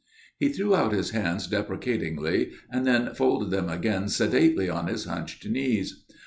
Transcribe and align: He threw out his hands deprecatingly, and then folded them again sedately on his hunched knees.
He 0.39 0.49
threw 0.49 0.75
out 0.75 0.93
his 0.93 1.11
hands 1.11 1.45
deprecatingly, 1.45 2.53
and 2.71 2.87
then 2.87 3.13
folded 3.13 3.51
them 3.51 3.69
again 3.69 4.09
sedately 4.09 4.67
on 4.67 4.87
his 4.87 5.05
hunched 5.05 5.47
knees. 5.47 6.03